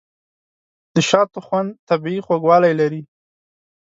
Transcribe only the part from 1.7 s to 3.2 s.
طبیعي خوږوالی لري.